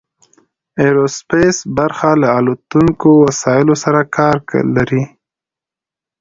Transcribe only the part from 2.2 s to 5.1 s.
له الوتونکو وسایلو سره کار لري.